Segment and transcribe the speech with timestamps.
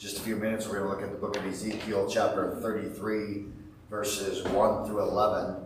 [0.00, 3.44] just a few minutes, we're going to look at the book of Ezekiel, chapter 33,
[3.90, 5.56] verses 1 through 11.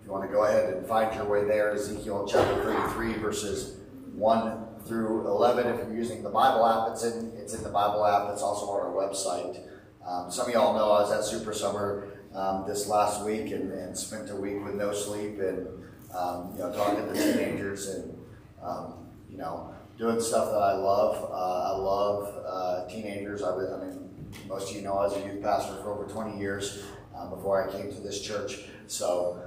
[0.00, 3.76] If you want to go ahead and find your way there, Ezekiel chapter 33, verses
[4.14, 5.66] 1 through 11.
[5.66, 8.32] If you're using the Bible app, it's in, it's in the Bible app.
[8.32, 9.60] It's also on our website.
[10.06, 13.72] Um, some of y'all know I was at Super Summer um, this last week and,
[13.72, 15.68] and, spent a week with no sleep and
[16.14, 18.18] um, you know talking to teenagers and
[18.62, 21.30] um, you know doing stuff that I love.
[21.30, 23.42] Uh, I love uh, teenagers.
[23.42, 24.10] I, I, mean,
[24.48, 26.84] most of you know I was a youth pastor for over 20 years
[27.16, 28.60] um, before I came to this church.
[28.86, 29.42] So,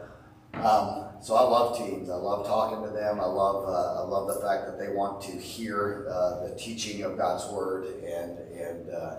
[0.54, 2.10] um, so I love teens.
[2.10, 3.20] I love talking to them.
[3.20, 7.04] I love, uh, I love the fact that they want to hear uh, the teaching
[7.04, 9.16] of God's word, and and uh,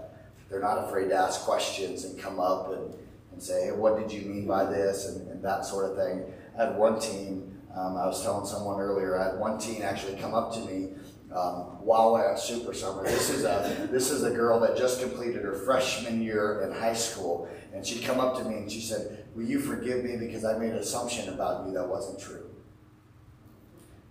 [0.48, 2.95] they're not afraid to ask questions and come up and,
[3.33, 6.25] and say, hey, what did you mean by this, and, and that sort of thing.
[6.56, 7.53] I had one teen.
[7.75, 9.19] Um, I was telling someone earlier.
[9.19, 10.93] I had one teen actually come up to me
[11.37, 13.05] um, while Super Summer.
[13.05, 16.95] This is a this is a girl that just completed her freshman year in high
[16.95, 20.45] school, and she'd come up to me and she said, "Will you forgive me because
[20.45, 22.51] I made an assumption about you that wasn't true?"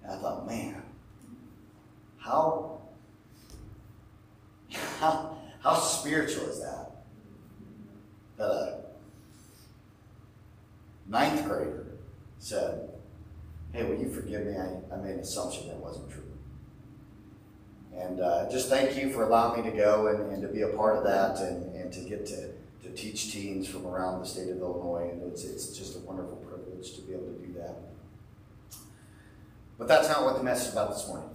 [0.04, 0.84] And I thought, man,
[2.18, 2.82] how
[5.00, 6.92] how how spiritual is that?
[8.38, 8.84] That a
[11.08, 11.88] ninth grader
[12.38, 12.90] said,
[13.74, 14.54] "Hey, will you forgive me?
[14.56, 16.25] I, I made an assumption that wasn't true."
[17.98, 20.68] And uh, just thank you for allowing me to go and, and to be a
[20.70, 22.50] part of that and, and to get to,
[22.84, 25.10] to teach teens from around the state of Illinois.
[25.12, 27.76] And it's, it's just a wonderful privilege to be able to do that.
[29.78, 31.30] But that's not what the message is about this morning.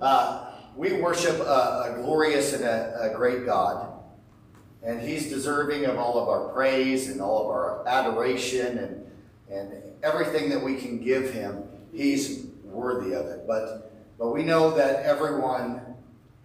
[0.00, 3.88] Uh, we worship a, a glorious and a, a, great God.
[4.82, 9.06] And He's deserving of all of our praise and all of our adoration and,
[9.50, 11.64] and everything that we can give Him.
[11.92, 13.46] He's worthy of it.
[13.46, 15.91] But, but we know that everyone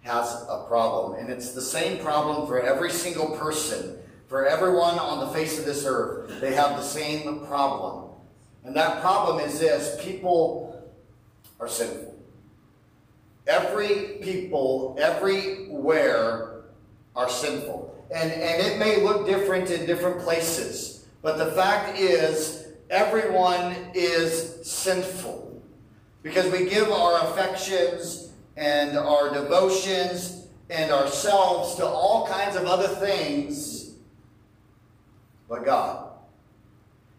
[0.02, 1.18] has a problem.
[1.18, 5.64] And it's the same problem for every single person, for everyone on the face of
[5.64, 6.40] this earth.
[6.40, 8.10] They have the same problem.
[8.64, 10.88] And that problem is this people
[11.60, 12.14] are sinful.
[13.46, 16.64] Every people, everywhere,
[17.16, 18.06] are sinful.
[18.14, 21.06] And, and it may look different in different places.
[21.22, 25.62] But the fact is, everyone is sinful.
[26.22, 28.27] Because we give our affections
[28.58, 33.78] and our devotions and ourselves to all kinds of other things
[35.48, 36.10] but God.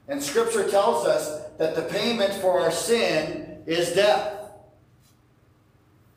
[0.07, 4.35] And Scripture tells us that the payment for our sin is death.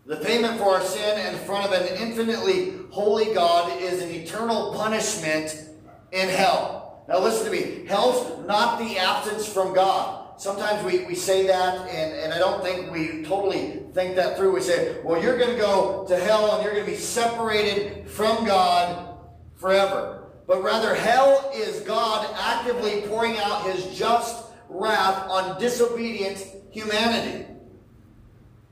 [0.06, 4.75] The payment for our sin in front of an infinitely holy God is an eternal
[4.75, 5.69] punishment
[6.10, 7.04] in hell.
[7.09, 7.87] Now listen to me.
[7.87, 10.22] Hell's not the absence from God.
[10.38, 14.53] Sometimes we, we say that, and, and I don't think we totally think that through.
[14.53, 18.09] We say, well, you're going to go to hell and you're going to be separated
[18.09, 19.19] from God
[19.56, 20.25] forever.
[20.47, 27.47] But rather, hell is God actively pouring out his just wrath on disobedient humanity.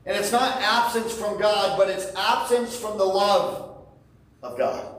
[0.05, 3.77] And it's not absence from God, but it's absence from the love
[4.41, 4.90] of God.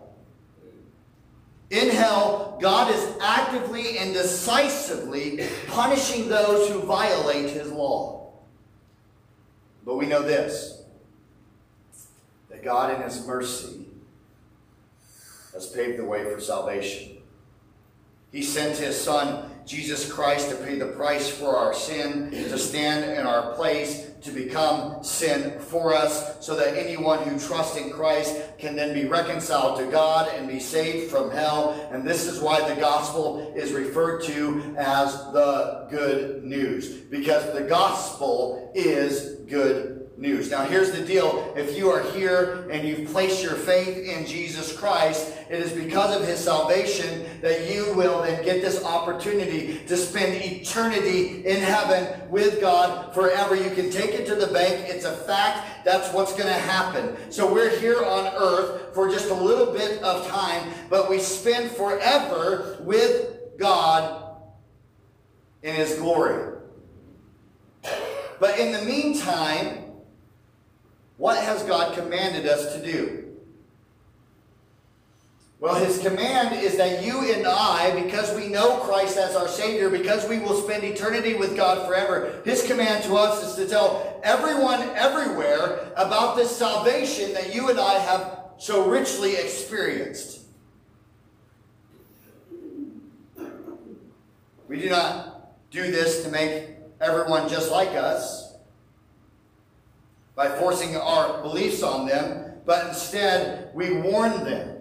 [1.73, 8.31] In hell, God is actively and decisively punishing those who violate his law.
[9.83, 10.83] But we know this
[12.51, 13.87] that God, in his mercy,
[15.55, 17.17] has paved the way for salvation.
[18.33, 23.19] He sent his Son, Jesus Christ, to pay the price for our sin, to stand
[23.19, 28.41] in our place, to become sin for us so that anyone who trusts in Christ
[28.59, 31.89] can then be reconciled to God and be saved from hell.
[31.93, 37.63] And this is why the gospel is referred to as the good news because the
[37.63, 40.51] gospel is good news.
[40.51, 41.53] Now, here's the deal.
[41.57, 46.17] If you are here and you've placed your faith in Jesus Christ, it is because
[46.17, 52.27] of his salvation that you will then get this opportunity to spend eternity in heaven
[52.31, 53.55] with God forever.
[53.55, 54.89] You can take it to the bank.
[54.89, 55.85] It's a fact.
[55.85, 57.19] That's what's going to happen.
[57.31, 61.71] So we're here on earth for just a little bit of time, but we spend
[61.73, 64.39] forever with God
[65.63, 66.61] in his glory.
[68.41, 69.85] But in the meantime,
[71.19, 73.22] what has God commanded us to do?
[75.63, 79.91] Well, his command is that you and I, because we know Christ as our Savior,
[79.91, 84.21] because we will spend eternity with God forever, his command to us is to tell
[84.25, 90.41] everyone everywhere about this salvation that you and I have so richly experienced.
[94.67, 96.71] We do not do this to make
[97.01, 98.57] everyone just like us
[100.35, 104.72] by forcing our beliefs on them, but instead we warn them.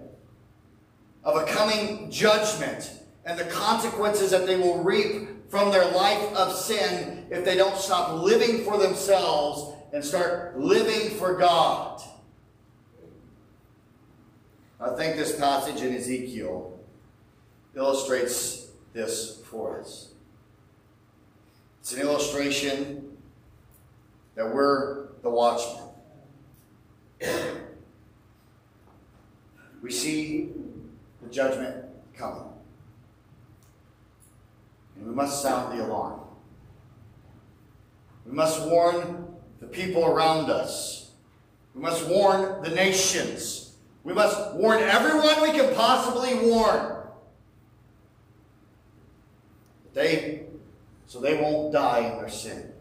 [1.23, 2.91] Of a coming judgment
[3.25, 7.77] and the consequences that they will reap from their life of sin if they don't
[7.77, 12.01] stop living for themselves and start living for God.
[14.79, 16.79] I think this passage in Ezekiel
[17.75, 20.13] illustrates this for us.
[21.81, 23.17] It's an illustration
[24.35, 25.89] that we're the watchmen.
[29.81, 30.49] We see
[31.31, 31.85] judgment
[32.15, 32.43] coming.
[34.95, 36.19] And we must sound the alarm.
[38.25, 39.27] We must warn
[39.59, 41.11] the people around us.
[41.73, 43.75] We must warn the nations.
[44.03, 46.97] We must warn everyone we can possibly warn.
[49.93, 50.43] They,
[51.07, 52.71] so they won't die in their sin.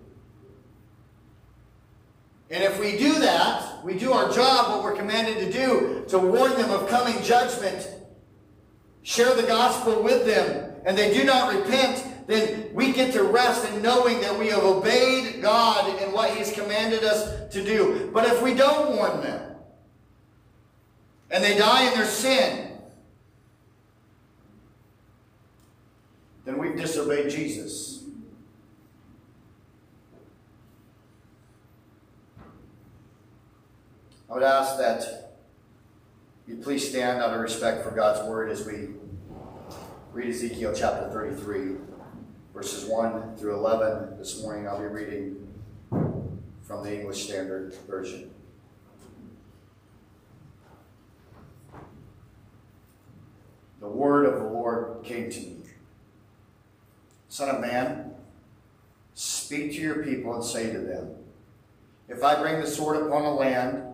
[2.51, 6.19] And if we do that, we do our job, what we're commanded to do, to
[6.19, 7.89] warn them of coming judgment,
[9.03, 13.69] share the gospel with them, and they do not repent, then we get to rest
[13.69, 18.11] in knowing that we have obeyed God in what He's commanded us to do.
[18.13, 19.57] But if we don't warn them,
[21.31, 22.79] and they die in their sin,
[26.45, 28.05] then we've disobeyed Jesus.
[34.29, 35.30] I would ask that
[36.51, 38.89] you please stand out of respect for God's word as we
[40.13, 41.77] read Ezekiel chapter 33,
[42.53, 44.19] verses 1 through 11.
[44.19, 45.47] This morning I'll be reading
[45.91, 48.33] from the English Standard Version.
[53.79, 55.57] The word of the Lord came to me.
[57.29, 58.11] Son of man,
[59.15, 61.15] speak to your people and say to them,
[62.09, 63.90] If I bring the sword upon a land,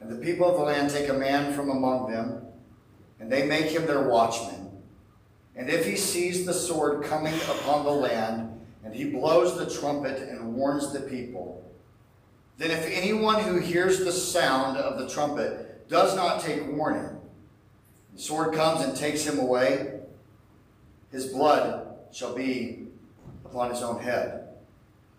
[0.00, 2.42] and the people of the land take a man from among them,
[3.18, 4.66] and they make him their watchman,
[5.56, 10.28] and if he sees the sword coming upon the land, and he blows the trumpet
[10.28, 11.64] and warns the people,
[12.58, 17.18] then if anyone who hears the sound of the trumpet does not take warning,
[18.14, 20.00] the sword comes and takes him away,
[21.10, 22.86] his blood shall be
[23.44, 24.45] upon his own head.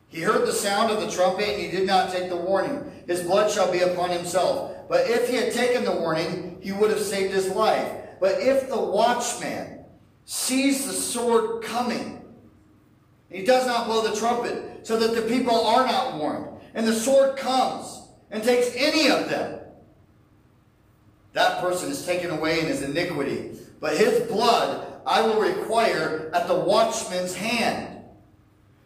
[0.09, 3.03] He heard the sound of the trumpet, and he did not take the warning.
[3.07, 4.87] His blood shall be upon himself.
[4.87, 7.91] But if he had taken the warning, he would have saved his life.
[8.19, 9.85] But if the watchman
[10.25, 12.21] sees the sword coming,
[13.29, 16.93] he does not blow the trumpet, so that the people are not warned, and the
[16.93, 18.01] sword comes
[18.31, 19.59] and takes any of them,
[21.33, 23.51] that person is taken away in his iniquity.
[23.79, 27.96] But his blood I will require at the watchman's hand.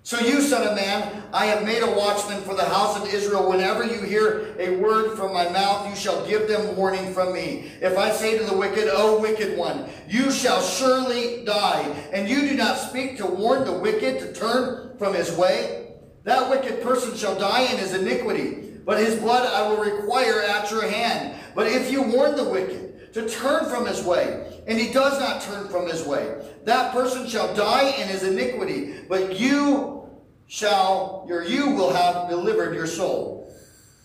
[0.04, 3.48] So you, son of man, I have made a watchman for the house of Israel.
[3.48, 7.72] Whenever you hear a word from my mouth, you shall give them warning from me.
[7.82, 12.42] If I say to the wicked, O wicked one, you shall surely die, and you
[12.50, 15.94] do not speak to warn the wicked to turn from his way,
[16.24, 20.72] that wicked person shall die in his iniquity, but his blood I will require at
[20.72, 21.36] your hand.
[21.54, 25.42] But if you warn the wicked to turn from his way, and he does not
[25.42, 26.34] turn from his way.
[26.64, 30.10] That person shall die in his iniquity, but you
[30.48, 33.54] shall, or you will have delivered your soul.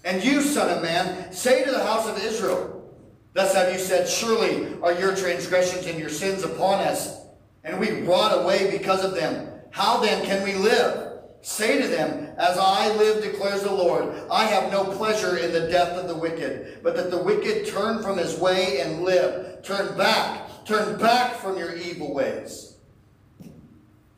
[0.05, 2.85] And you, son of man, say to the house of Israel,
[3.33, 7.17] Thus have you said, Surely are your transgressions and your sins upon us,
[7.63, 9.49] and we rot away because of them.
[9.71, 11.13] How then can we live?
[11.43, 15.71] Say to them, As I live, declares the Lord, I have no pleasure in the
[15.71, 19.63] death of the wicked, but that the wicked turn from his way and live.
[19.63, 22.79] Turn back Turn back from your evil ways.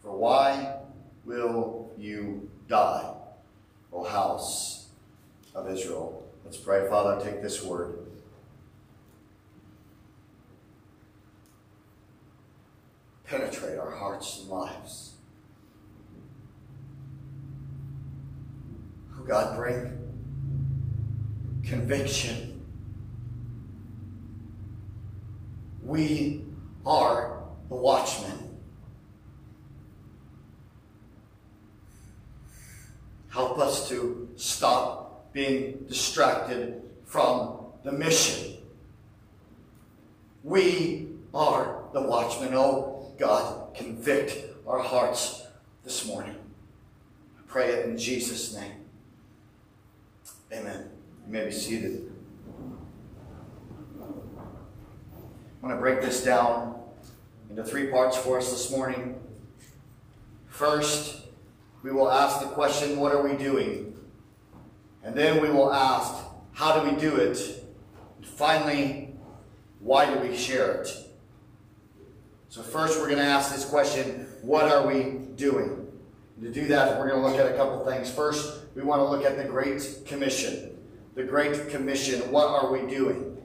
[0.01, 0.79] For why
[1.27, 3.13] will you die,
[3.93, 4.89] O house
[5.55, 6.27] of Israel?
[6.47, 6.89] Let's pray.
[6.89, 7.99] Father, take this word.
[13.27, 15.17] Penetrate our hearts and lives.
[19.19, 19.99] Oh God, bring
[21.63, 22.48] conviction
[25.89, 26.45] We
[26.85, 28.59] are the watchmen.
[33.31, 38.59] Help us to stop being distracted from the mission.
[40.45, 42.53] We are the watchmen.
[42.53, 45.47] Oh, God, convict our hearts
[45.85, 46.37] this morning.
[47.39, 48.85] I pray it in Jesus' name.
[50.53, 50.91] Amen.
[51.27, 52.08] You may be seated.
[55.61, 56.81] I want to break this down
[57.51, 59.19] into three parts for us this morning.
[60.47, 61.23] First,
[61.83, 63.99] we will ask the question, what are we doing?
[65.03, 66.15] And then we will ask,
[66.53, 67.65] how do we do it?
[68.19, 69.17] And finally,
[69.81, 70.89] why do we share it?
[72.51, 75.87] So, first, we're going to ask this question what are we doing?
[76.41, 78.09] To do that, we're going to look at a couple things.
[78.11, 80.79] First, we want to look at the Great Commission.
[81.17, 82.21] The Great Commission.
[82.31, 83.38] What are we doing?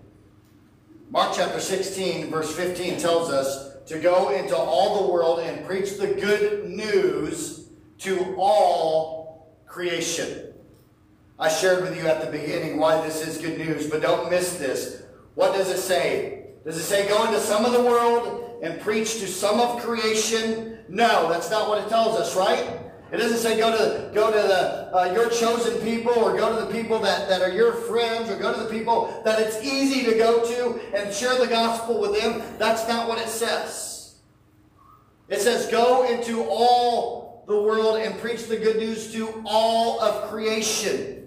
[1.14, 5.98] Mark chapter 16, verse 15 tells us to go into all the world and preach
[5.98, 7.68] the good news
[8.00, 10.56] to all creation.
[11.38, 14.58] I shared with you at the beginning why this is good news, but don't miss
[14.58, 15.04] this.
[15.36, 16.48] What does it say?
[16.66, 20.80] Does it say go into some of the world and preach to some of creation?
[20.90, 22.80] No, that's not what it tells us, right?
[23.12, 26.66] It doesn't say go to go to the uh, your chosen people or go to
[26.66, 30.04] the people that, that are your friends or go to the people that it's easy
[30.06, 32.42] to go to and share the gospel with them.
[32.58, 34.16] That's not what it says.
[35.30, 40.30] It says go into all the world and preach the good news to all of
[40.30, 41.23] creation.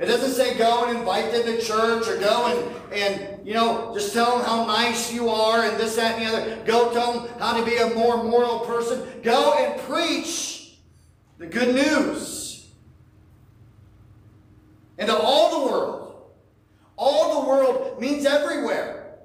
[0.00, 3.92] It doesn't say go and invite them to church or go and, and you know,
[3.92, 6.64] just tell them how nice you are and this, that, and the other.
[6.64, 9.06] Go tell them how to be a more moral person.
[9.22, 10.78] Go and preach
[11.36, 12.66] the good news.
[14.96, 16.30] And to all the world.
[16.96, 19.18] All the world means everywhere.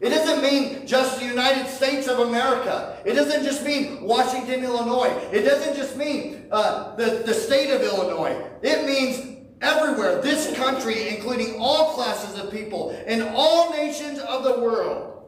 [0.00, 2.98] It doesn't mean just the United States of America.
[3.04, 5.16] It doesn't just mean Washington, Illinois.
[5.32, 8.40] It doesn't just mean uh, the, the state of Illinois.
[8.62, 9.33] It means
[9.64, 15.24] everywhere, this country, including all classes of people in all nations of the world,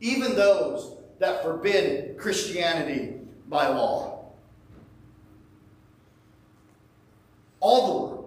[0.00, 4.24] even those that forbid Christianity by law.
[7.60, 8.20] All the world.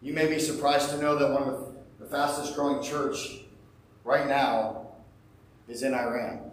[0.00, 3.40] You may be surprised to know that one of the fastest growing church
[4.04, 4.86] right now
[5.68, 6.47] is in Iran.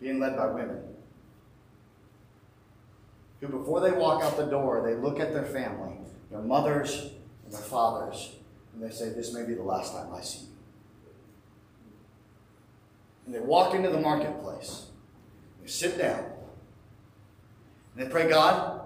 [0.00, 0.80] Being led by women
[3.40, 5.94] who, before they walk out the door, they look at their family,
[6.30, 7.10] their mothers
[7.44, 8.32] and their fathers,
[8.74, 10.46] and they say, This may be the last time I see you.
[13.26, 14.86] And they walk into the marketplace,
[15.60, 16.24] they sit down,
[17.94, 18.80] and they pray, God,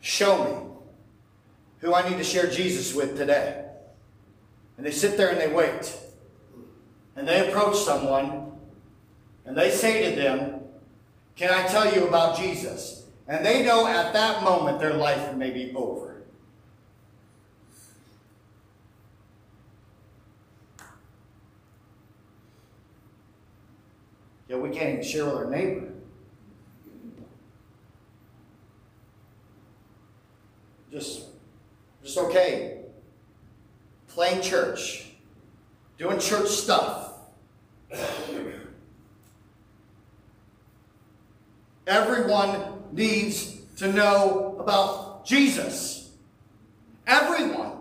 [0.00, 0.72] show me
[1.78, 3.64] who I need to share Jesus with today.
[4.76, 5.96] And they sit there and they wait.
[7.14, 8.41] And they approach someone
[9.44, 10.60] and they say to them,
[11.36, 13.06] Can I tell you about Jesus?
[13.28, 16.22] And they know at that moment their life may be over.
[24.48, 25.88] Yet we can't even share with our neighbor.
[30.90, 31.28] Just,
[32.04, 32.82] just okay.
[34.08, 35.06] Playing church.
[35.96, 37.14] Doing church stuff.
[41.92, 46.10] Everyone needs to know about Jesus.
[47.06, 47.72] Everyone.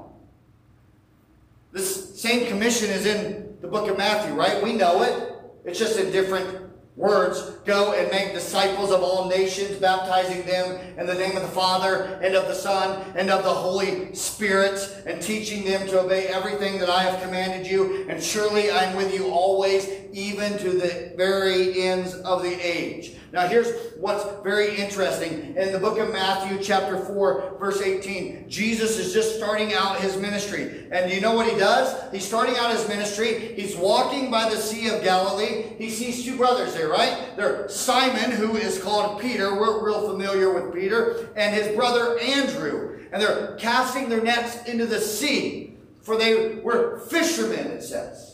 [1.72, 4.62] This same commission is in the book of Matthew, right?
[4.62, 5.34] We know it.
[5.64, 6.60] It's just in different
[6.98, 7.40] words.
[7.64, 12.20] Go and make disciples of all nations, baptizing them in the name of the Father
[12.22, 16.80] and of the Son and of the Holy Spirit, and teaching them to obey everything
[16.80, 18.06] that I have commanded you.
[18.10, 23.16] And surely I'm with you always, even to the very ends of the age.
[23.34, 25.56] Now, here's what's very interesting.
[25.56, 30.18] In the book of Matthew, chapter 4, verse 18, Jesus is just starting out his
[30.18, 30.88] ministry.
[30.92, 32.12] And you know what he does?
[32.12, 33.54] He's starting out his ministry.
[33.56, 35.76] He's walking by the Sea of Galilee.
[35.78, 37.38] He sees two brothers there, right?
[37.38, 39.56] They're Simon, who is called Peter.
[39.56, 41.30] We're real familiar with Peter.
[41.38, 43.00] And his brother Andrew.
[43.14, 45.78] And they're casting their nets into the sea.
[46.02, 48.31] For they were fishermen, it says.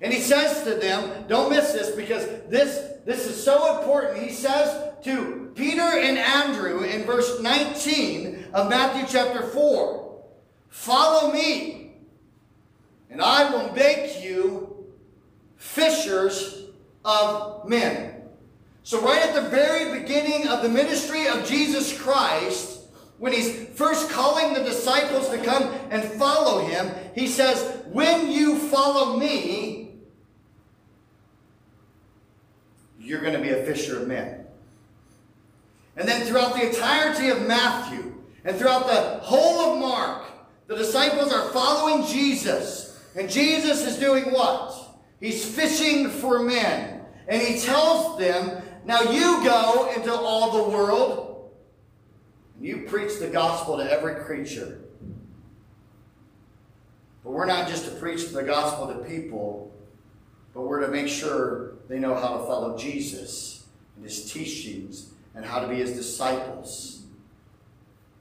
[0.00, 4.22] And he says to them, don't miss this because this this is so important.
[4.22, 10.22] He says to Peter and Andrew in verse 19 of Matthew chapter 4,
[10.68, 11.92] Follow me,
[13.10, 14.86] and I will make you
[15.56, 16.66] fishers
[17.04, 18.22] of men.
[18.82, 22.82] So, right at the very beginning of the ministry of Jesus Christ,
[23.18, 28.56] when he's first calling the disciples to come and follow him, he says, When you
[28.56, 29.79] follow me,
[33.00, 34.46] you're going to be a fisher of men.
[35.96, 38.14] And then throughout the entirety of Matthew
[38.44, 40.24] and throughout the whole of Mark,
[40.66, 43.00] the disciples are following Jesus.
[43.16, 44.72] And Jesus is doing what?
[45.18, 47.00] He's fishing for men.
[47.26, 51.50] And he tells them, now you go into all the world
[52.56, 54.80] and you preach the gospel to every creature.
[57.24, 59.72] But we're not just to preach the gospel to people,
[60.54, 63.66] but we're to make sure they know how to follow Jesus
[63.96, 67.02] and his teachings and how to be his disciples.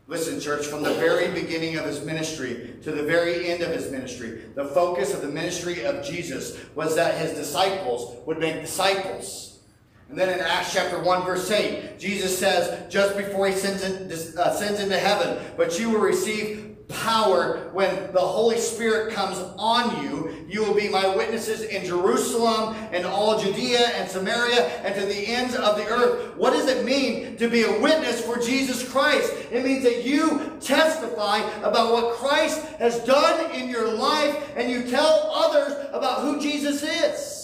[0.08, 3.92] Listen, church, from the very beginning of his ministry to the very end of his
[3.92, 9.60] ministry, the focus of the ministry of Jesus was that his disciples would make disciples.
[10.10, 14.40] And then in Acts chapter 1, verse 8, Jesus says, just before he sends, in,
[14.40, 20.04] uh, sends into heaven, but you will receive power when the Holy Spirit comes on
[20.04, 20.46] you.
[20.48, 25.28] You will be my witnesses in Jerusalem and all Judea and Samaria and to the
[25.28, 26.36] ends of the earth.
[26.36, 29.32] What does it mean to be a witness for Jesus Christ?
[29.52, 34.84] It means that you testify about what Christ has done in your life and you
[34.90, 37.39] tell others about who Jesus is.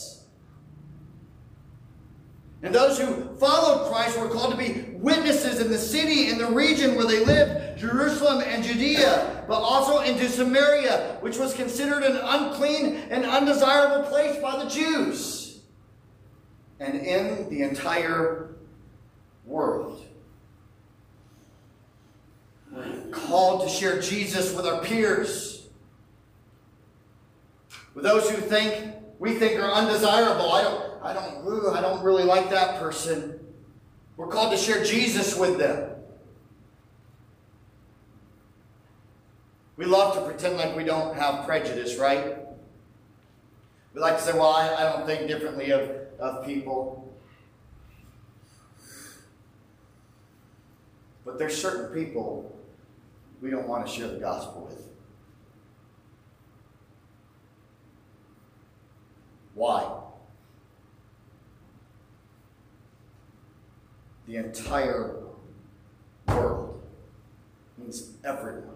[2.66, 6.48] And those who followed Christ were called to be witnesses in the city, in the
[6.48, 12.18] region where they lived, Jerusalem and Judea, but also into Samaria, which was considered an
[12.18, 15.60] unclean and undesirable place by the Jews.
[16.80, 18.56] And in the entire
[19.46, 20.04] world.
[22.72, 25.68] We're called to share Jesus with our peers.
[27.94, 30.52] With those who think we think are undesirable.
[30.52, 33.40] I don't I don't, ooh, I don't really like that person.
[34.18, 35.92] We're called to share Jesus with them.
[39.78, 42.38] We love to pretend like we don't have prejudice, right?
[43.94, 47.14] We like to say, well, I, I don't think differently of, of people.
[51.24, 52.58] But there's certain people
[53.42, 54.95] we don't want to share the gospel with.
[59.66, 59.96] Why?
[64.28, 65.24] the entire
[66.28, 66.84] world
[67.76, 68.76] means everyone.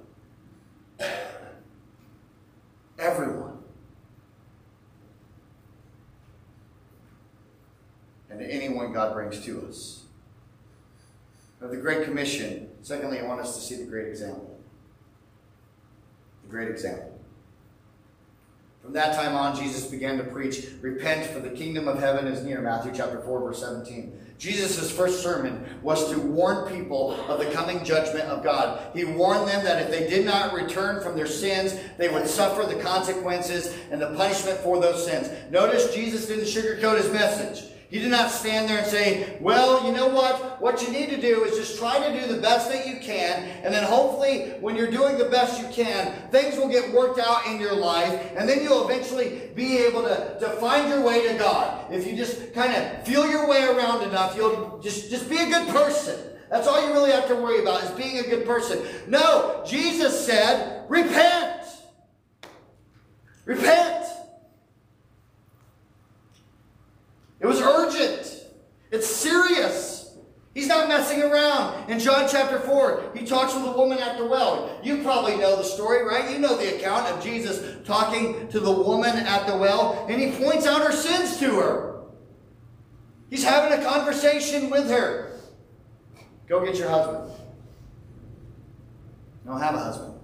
[2.97, 3.59] Everyone.
[8.31, 10.05] And anyone God brings to us.
[11.61, 14.59] Now, the Great Commission, secondly, I want us to see the great example.
[16.41, 17.18] The great example.
[18.89, 22.43] From that time on, Jesus began to preach, Repent, for the kingdom of heaven is
[22.43, 22.59] near.
[22.59, 24.19] Matthew chapter 4, verse 17.
[24.39, 28.81] Jesus' first sermon was to warn people of the coming judgment of God.
[28.95, 32.63] He warned them that if they did not return from their sins, they would suffer
[32.63, 35.29] the consequences and the punishment for those sins.
[35.51, 37.71] Notice Jesus didn't sugarcoat his message.
[37.89, 40.61] He did not stand there and say, well, you know what?
[40.61, 43.43] What you need to do is just try to do the best that you can.
[43.63, 47.47] And then hopefully, when you're doing the best you can, things will get worked out
[47.47, 48.31] in your life.
[48.37, 51.91] And then you'll eventually be able to, to find your way to God.
[51.91, 55.47] If you just kind of feel your way around enough, you'll just, just be a
[55.47, 56.19] good person.
[56.51, 58.85] That's all you really have to worry about is being a good person.
[59.07, 61.63] No, Jesus said, repent.
[63.45, 64.08] Repent.
[67.39, 68.45] It was urgent.
[68.91, 69.99] It's serious.
[70.53, 71.89] He's not messing around.
[71.89, 74.77] In John chapter 4, he talks with a woman at the well.
[74.83, 76.31] You probably know the story, right?
[76.31, 80.31] You know the account of Jesus talking to the woman at the well, and he
[80.31, 82.01] points out her sins to her.
[83.29, 85.39] He's having a conversation with her.
[86.47, 87.31] Go get your husband.
[89.45, 90.15] Don't have a husband.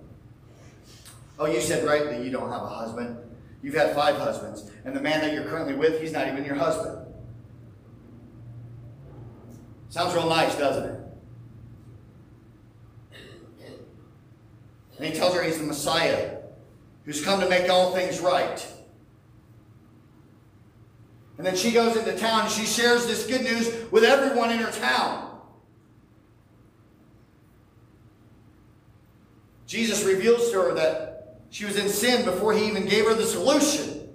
[1.38, 3.17] Oh, you said right that you don't have a husband.
[3.62, 6.56] You've had five husbands, and the man that you're currently with, he's not even your
[6.56, 7.05] husband.
[9.96, 11.00] Sounds real nice, doesn't it?
[14.98, 16.36] And he tells her he's the Messiah
[17.06, 18.68] who's come to make all things right.
[21.38, 24.60] And then she goes into town and she shares this good news with everyone in
[24.60, 25.40] her town.
[29.66, 33.24] Jesus reveals to her that she was in sin before he even gave her the
[33.24, 34.10] solution.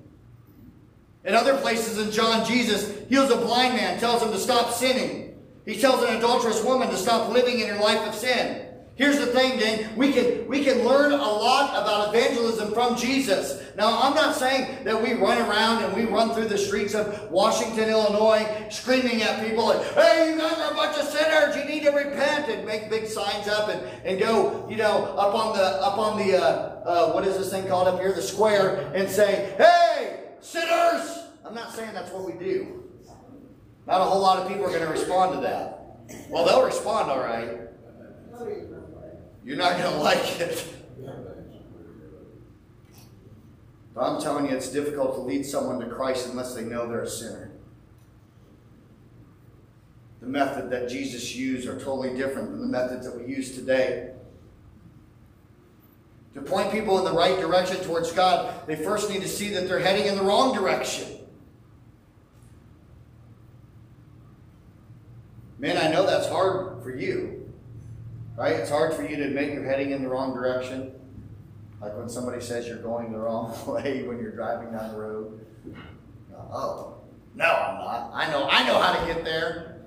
[1.25, 5.30] In other places in John, Jesus heals a blind man, tells him to stop sinning.
[5.71, 8.67] He tells an adulterous woman to stop living in her life of sin.
[8.97, 9.97] Here's the thing, gang.
[9.97, 13.63] We can, we can learn a lot about evangelism from Jesus.
[13.77, 17.31] Now, I'm not saying that we run around and we run through the streets of
[17.31, 21.55] Washington, Illinois, screaming at people like, hey, you guys are a bunch of sinners.
[21.55, 25.37] You need to repent and make big signs up and, and go, you know, up
[25.37, 28.13] on the, up on the uh, uh, what is this thing called up here?
[28.13, 31.17] The square and say, hey, sinners.
[31.45, 32.90] I'm not saying that's what we do.
[33.91, 35.99] Not a whole lot of people are going to respond to that.
[36.29, 37.59] Well, they'll respond all right.
[39.45, 40.65] You're not going to like it.
[43.93, 47.03] But I'm telling you, it's difficult to lead someone to Christ unless they know they're
[47.03, 47.51] a sinner.
[50.21, 54.13] The method that Jesus used are totally different than the methods that we use today.
[56.35, 59.67] To point people in the right direction towards God, they first need to see that
[59.67, 61.20] they're heading in the wrong direction.
[65.61, 67.53] Man, I know that's hard for you.
[68.35, 68.55] Right?
[68.55, 70.95] It's hard for you to admit you're heading in the wrong direction.
[71.83, 75.47] Like when somebody says you're going the wrong way when you're driving down the road.
[76.35, 77.03] Uh, oh,
[77.35, 78.11] no, I'm not.
[78.15, 79.83] I know, I know how to get there.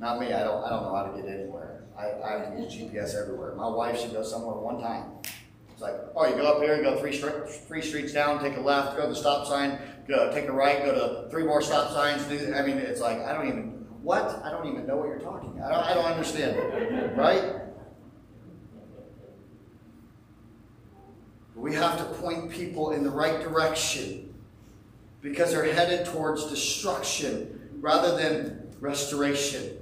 [0.00, 0.32] Not me.
[0.32, 0.64] I don't.
[0.64, 1.84] I don't know how to get anywhere.
[1.96, 3.54] I, I use GPS everywhere.
[3.54, 5.10] My wife should go somewhere one time.
[5.70, 7.16] It's like, oh, you go up here, you go three
[7.68, 10.84] three streets down, take a left, go to the stop sign, go take a right,
[10.84, 12.24] go to three more stop signs.
[12.24, 14.42] Do, I mean, it's like I don't even what?
[14.44, 15.60] I don't even know what you're talking.
[15.62, 15.84] I don't.
[15.84, 17.16] I don't understand.
[17.16, 17.54] Right?
[21.54, 24.34] We have to point people in the right direction
[25.20, 29.76] because they're headed towards destruction rather than restoration.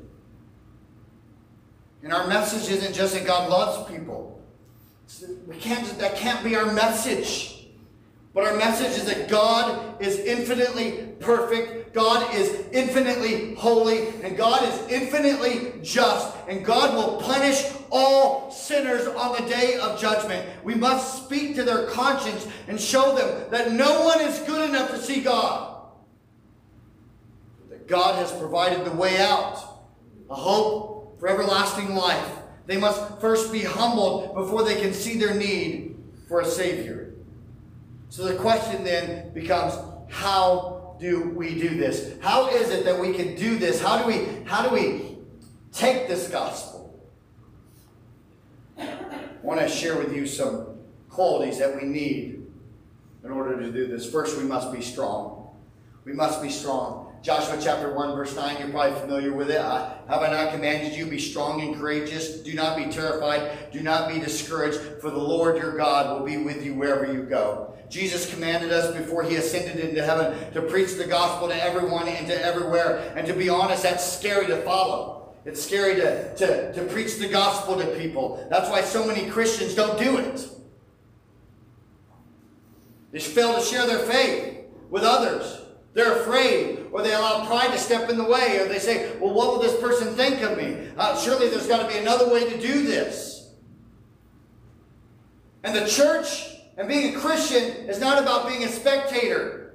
[2.02, 4.40] And our message isn't just that God loves people.
[5.46, 7.66] We can't, that can't be our message.
[8.34, 14.62] But our message is that God is infinitely perfect, God is infinitely holy, and God
[14.62, 20.48] is infinitely just, and God will punish all sinners on the day of judgment.
[20.62, 24.92] We must speak to their conscience and show them that no one is good enough
[24.92, 25.88] to see God.
[27.68, 29.82] That God has provided the way out,
[30.30, 32.30] a hope for everlasting life.
[32.66, 35.96] They must first be humbled before they can see their need
[36.28, 37.14] for a Savior.
[38.08, 39.74] So the question then becomes,
[40.10, 42.14] how do we do this?
[42.20, 43.80] How is it that we can do this?
[43.80, 45.16] How do we, how do we
[45.72, 47.00] take this gospel?
[48.78, 48.86] I
[49.42, 52.46] want to share with you some qualities that we need
[53.24, 54.10] in order to do this.
[54.10, 55.56] First, we must be strong.
[56.04, 57.06] We must be strong.
[57.20, 59.60] Joshua chapter 1, verse 9, you're probably familiar with it.
[59.60, 62.38] Have I not commanded you, be strong and courageous?
[62.38, 63.72] Do not be terrified.
[63.72, 67.24] Do not be discouraged, for the Lord your God will be with you wherever you
[67.24, 67.67] go.
[67.90, 72.26] Jesus commanded us before he ascended into heaven to preach the gospel to everyone and
[72.26, 73.12] to everywhere.
[73.16, 75.34] And to be honest, that's scary to follow.
[75.44, 78.46] It's scary to, to, to preach the gospel to people.
[78.50, 80.46] That's why so many Christians don't do it.
[83.12, 85.62] They fail to share their faith with others.
[85.94, 89.32] They're afraid, or they allow pride to step in the way, or they say, Well,
[89.32, 90.88] what will this person think of me?
[90.96, 93.50] Uh, surely there's got to be another way to do this.
[95.64, 99.74] And the church and being a Christian is not about being a spectator.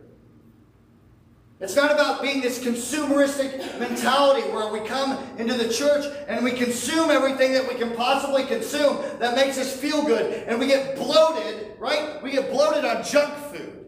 [1.60, 6.52] It's not about being this consumeristic mentality where we come into the church and we
[6.52, 10.46] consume everything that we can possibly consume that makes us feel good.
[10.48, 12.22] And we get bloated, right?
[12.24, 13.86] We get bloated on junk food.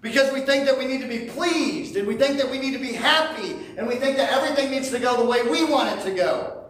[0.00, 2.72] Because we think that we need to be pleased and we think that we need
[2.72, 5.98] to be happy and we think that everything needs to go the way we want
[5.98, 6.64] it to go.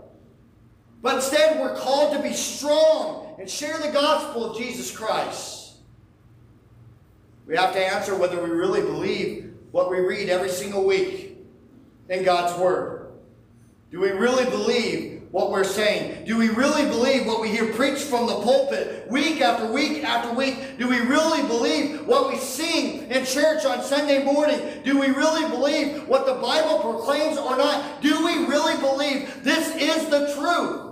[1.03, 5.75] But instead, we're called to be strong and share the gospel of Jesus Christ.
[7.47, 11.37] We have to answer whether we really believe what we read every single week
[12.09, 13.13] in God's Word.
[13.91, 16.25] Do we really believe what we're saying?
[16.25, 20.33] Do we really believe what we hear preached from the pulpit week after week after
[20.35, 20.79] week?
[20.79, 24.61] Do we really believe what we sing in church on Sunday morning?
[24.85, 28.01] Do we really believe what the Bible proclaims or not?
[28.01, 30.86] Do we really believe this is the truth?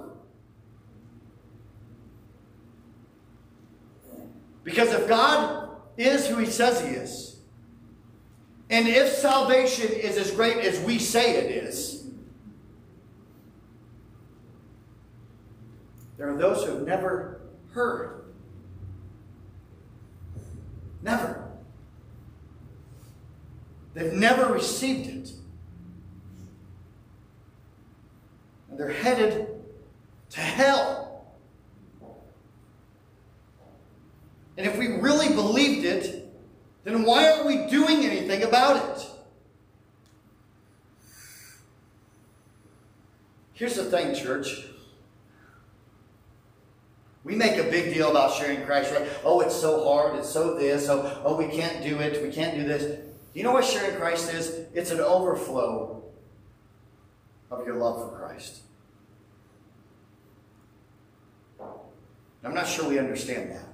[4.64, 7.36] Because if God is who he says he is,
[8.70, 11.94] and if salvation is as great as we say it is,
[16.16, 17.40] There are those who have never
[17.72, 18.24] heard.
[21.02, 21.48] Never.
[23.94, 25.32] They've never received it.
[28.70, 29.48] And they're headed
[30.30, 31.03] to hell.
[34.56, 36.32] And if we really believed it,
[36.84, 39.06] then why aren't we doing anything about it?
[43.54, 44.66] Here's the thing, church.
[47.22, 49.08] We make a big deal about sharing Christ, right?
[49.24, 50.16] Oh, it's so hard.
[50.16, 50.88] It's so this.
[50.88, 52.22] Oh, oh, we can't do it.
[52.22, 53.00] We can't do this.
[53.32, 54.66] You know what sharing Christ is?
[54.74, 56.02] It's an overflow
[57.50, 58.60] of your love for Christ.
[62.44, 63.73] I'm not sure we understand that.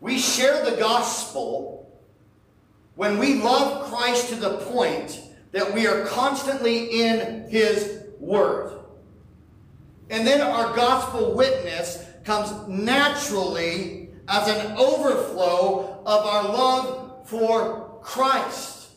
[0.00, 2.00] We share the gospel
[2.94, 5.20] when we love Christ to the point
[5.52, 8.78] that we are constantly in His Word.
[10.08, 18.88] And then our gospel witness comes naturally as an overflow of our love for Christ.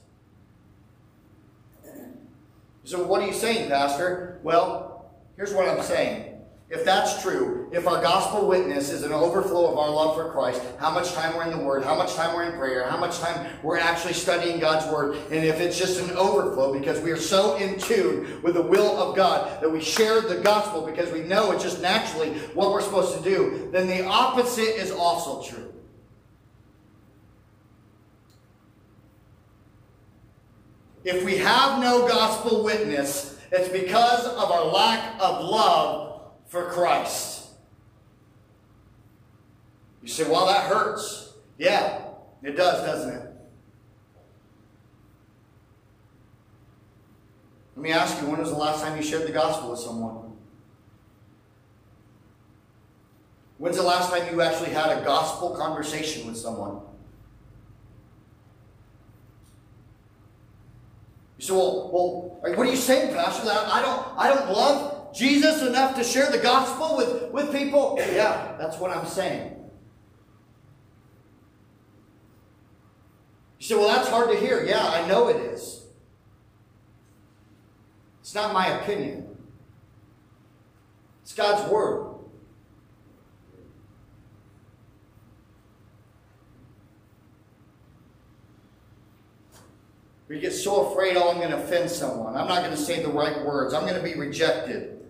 [2.83, 4.39] So, what are you saying, Pastor?
[4.43, 6.32] Well, here's what I'm saying
[6.73, 10.59] if that's true, if our gospel witness is an overflow of our love for Christ,
[10.79, 13.19] how much time we're in the Word, how much time we're in prayer, how much
[13.19, 17.17] time we're actually studying God's Word, and if it's just an overflow because we are
[17.17, 21.21] so in tune with the will of God that we share the gospel because we
[21.21, 25.71] know it's just naturally what we're supposed to do, then the opposite is also true.
[31.03, 36.12] If we have no gospel witness, it's because of our lack of love
[36.53, 37.47] for Christ.
[40.03, 41.33] You say, well, that hurts.
[41.57, 42.01] Yeah,
[42.43, 43.29] it does, doesn't it?
[47.75, 50.31] Let me ask you, when was the last time you shared the gospel with someone?
[53.57, 56.81] When's the last time you actually had a gospel conversation with someone?
[61.39, 63.43] You say, well, well, what are you saying, Pastor?
[63.45, 67.95] That I don't, I don't love Jesus enough to share the gospel with, with people?
[67.99, 69.55] Yeah, that's what I'm saying.
[73.59, 74.65] You say, well, that's hard to hear.
[74.65, 75.85] Yeah, I know it is.
[78.21, 79.37] It's not my opinion.
[81.21, 82.13] It's God's word.
[90.27, 92.35] We get so afraid, oh, I'm going to offend someone.
[92.35, 93.73] I'm not going to say the right words.
[93.73, 95.02] I'm going to be rejected.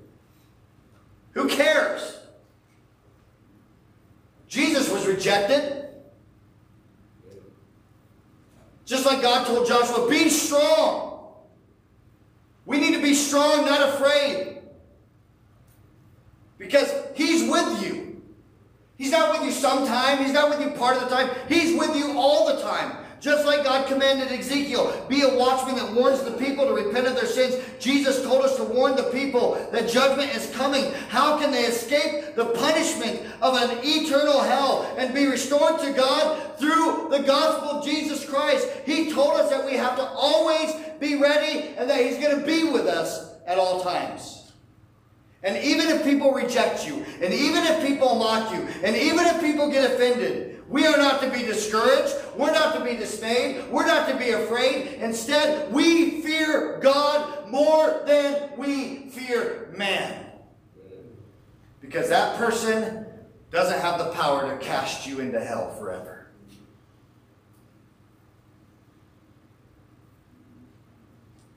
[1.33, 2.19] Who cares?
[4.47, 5.87] Jesus was rejected.
[8.85, 11.33] Just like God told Joshua, be strong.
[12.65, 14.59] We need to be strong, not afraid.
[16.57, 18.21] Because He's with you.
[18.97, 20.19] He's not with you sometime.
[20.19, 21.29] He's not with you part of the time.
[21.49, 23.02] He's with you all the time.
[23.23, 27.15] Just like God commanded Ezekiel, be a watchman that warns the people to repent of
[27.15, 27.55] their sins.
[27.79, 30.91] Jesus told us to warn the people that judgment is coming.
[31.07, 36.59] How can they escape the punishment of an eternal hell and be restored to God
[36.59, 38.67] through the gospel of Jesus Christ?
[38.85, 42.45] He told us that we have to always be ready and that He's going to
[42.45, 44.51] be with us at all times.
[45.43, 49.39] And even if people reject you, and even if people mock you, and even if
[49.39, 52.15] people get offended, we are not to be discouraged.
[52.37, 53.69] We're not to be dismayed.
[53.69, 54.99] We're not to be afraid.
[54.99, 60.25] Instead, we fear God more than we fear man.
[61.81, 63.05] Because that person
[63.51, 66.27] doesn't have the power to cast you into hell forever.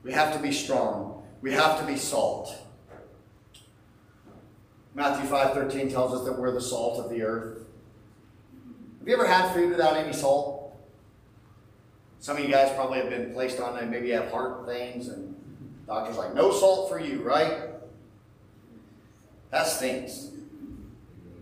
[0.03, 1.23] We have to be strong.
[1.41, 2.55] We have to be salt.
[4.93, 7.66] Matthew 5.13 tells us that we're the salt of the earth.
[9.07, 10.75] Have you ever had food without any salt?
[12.19, 15.07] Some of you guys probably have been placed on and maybe you have heart things
[15.07, 15.33] and
[15.87, 17.69] doctor's like, no salt for you, right?
[19.51, 20.31] That stinks.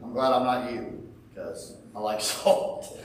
[0.04, 2.99] I'm glad I'm not you because I like salt.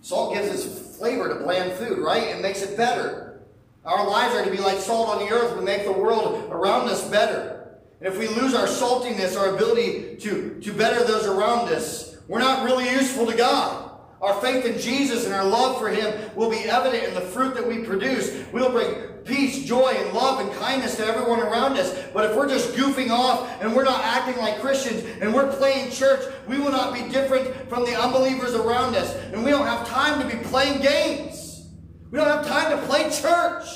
[0.00, 2.22] salt gives us flavor to bland food, right?
[2.22, 3.40] It makes it better.
[3.84, 5.58] Our lives are to be like salt on the earth.
[5.58, 7.76] We make the world around us better.
[8.00, 12.40] And if we lose our saltiness, our ability to, to better those around us, we're
[12.40, 13.90] not really useful to God.
[14.20, 17.54] Our faith in Jesus and our love for Him will be evident in the fruit
[17.54, 18.44] that we produce.
[18.52, 21.94] We'll bring peace, joy, and love and kindness to everyone around us.
[22.14, 25.90] But if we're just goofing off and we're not acting like Christians and we're playing
[25.90, 29.14] church, we will not be different from the unbelievers around us.
[29.32, 31.68] And we don't have time to be playing games.
[32.10, 33.66] We don't have time to play church.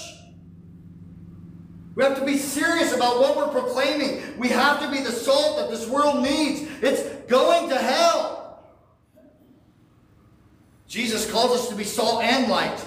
[1.94, 4.22] We have to be serious about what we're proclaiming.
[4.38, 6.70] We have to be the salt that this world needs.
[6.80, 8.38] It's going to hell.
[10.88, 12.85] Jesus calls us to be salt and light.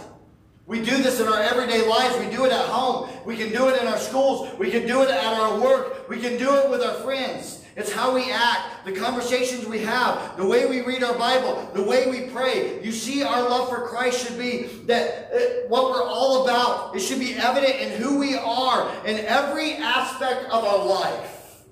[0.66, 2.18] We do this in our everyday lives.
[2.18, 3.10] We do it at home.
[3.26, 4.58] We can do it in our schools.
[4.58, 6.10] We can do it at our work.
[6.10, 7.64] We can do it with our friends.
[7.76, 11.84] It's how we act, the conversations we have, the way we read our Bible, the
[11.84, 12.84] way we pray.
[12.84, 16.96] You see, our love for Christ should be that uh, what we're all about.
[16.96, 21.64] It should be evident in who we are in every aspect of our life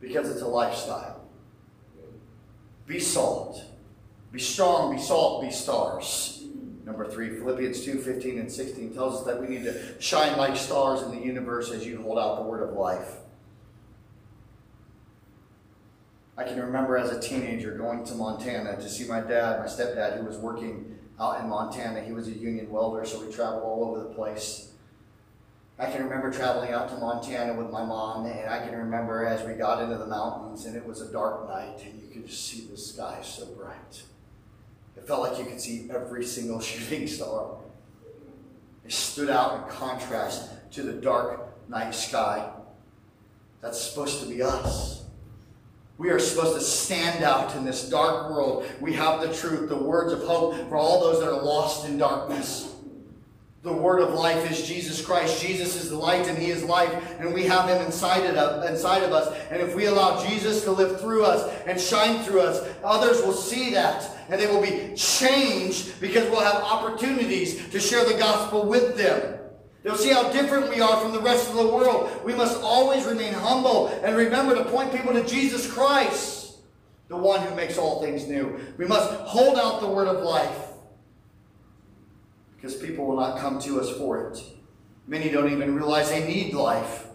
[0.00, 1.22] because it's a lifestyle.
[2.86, 3.62] Be salt.
[4.34, 6.42] Be strong, be salt, be stars.
[6.84, 10.56] Number three, Philippians 2 15 and 16 tells us that we need to shine like
[10.56, 13.14] stars in the universe as you hold out the word of life.
[16.36, 20.18] I can remember as a teenager going to Montana to see my dad, my stepdad,
[20.18, 22.00] who was working out in Montana.
[22.00, 24.72] He was a union welder, so we traveled all over the place.
[25.78, 29.46] I can remember traveling out to Montana with my mom, and I can remember as
[29.46, 32.48] we got into the mountains and it was a dark night, and you could just
[32.48, 34.02] see the sky so bright.
[34.96, 37.56] It felt like you could see every single shooting star.
[38.84, 42.50] It stood out in contrast to the dark night sky.
[43.60, 45.04] That's supposed to be us.
[45.96, 48.66] We are supposed to stand out in this dark world.
[48.80, 51.98] We have the truth, the words of hope for all those that are lost in
[51.98, 52.73] darkness.
[53.64, 55.40] The word of life is Jesus Christ.
[55.40, 59.02] Jesus is the light and he is life, and we have him inside of, inside
[59.02, 59.34] of us.
[59.50, 63.32] And if we allow Jesus to live through us and shine through us, others will
[63.32, 68.66] see that and they will be changed because we'll have opportunities to share the gospel
[68.66, 69.38] with them.
[69.82, 72.20] They'll see how different we are from the rest of the world.
[72.22, 76.58] We must always remain humble and remember to point people to Jesus Christ,
[77.08, 78.60] the one who makes all things new.
[78.76, 80.63] We must hold out the word of life
[82.64, 84.42] because people will not come to us for it.
[85.06, 87.06] Many don't even realize they need life,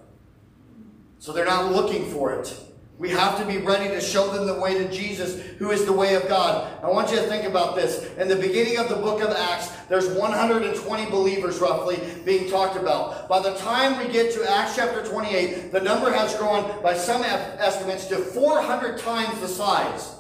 [1.18, 2.56] so they're not looking for it.
[3.00, 5.94] We have to be ready to show them the way to Jesus, who is the
[5.94, 6.72] way of God.
[6.84, 8.14] I want you to think about this.
[8.18, 13.28] In the beginning of the book of Acts, there's 120 believers roughly being talked about.
[13.28, 17.24] By the time we get to Acts chapter 28, the number has grown by some
[17.24, 20.16] estimates to 400 times the size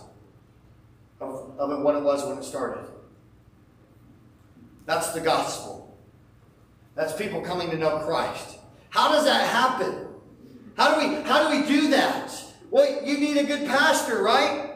[1.19, 2.88] of, of what it was when it started.
[4.89, 5.95] That's the gospel.
[6.95, 8.57] That's people coming to know Christ.
[8.89, 10.07] How does that happen?
[10.77, 12.33] How do we how do we do that?
[12.71, 14.71] Well, you need a good pastor, right?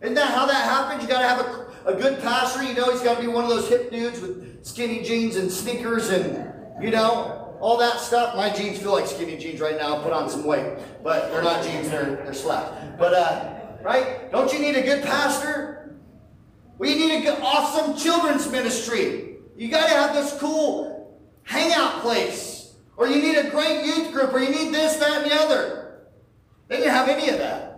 [0.00, 1.02] Isn't that how that happens?
[1.02, 1.40] You got to have
[1.84, 2.62] a, a good pastor.
[2.62, 5.52] You know, he's got to be one of those hip dudes with skinny jeans and
[5.52, 6.50] sneakers and,
[6.82, 8.34] you know, all that stuff.
[8.34, 9.98] My jeans feel like skinny jeans right now.
[9.98, 10.72] I Put on some weight.
[11.02, 12.98] But they're not jeans, they're, they're slap.
[12.98, 14.32] But, uh, right?
[14.32, 15.85] Don't you need a good pastor?
[16.80, 19.36] You need a good, awesome children's ministry.
[19.56, 22.74] You got to have this cool hangout place.
[22.96, 25.98] Or you need a great youth group, or you need this, that, and the other.
[26.68, 27.76] They didn't have any of that.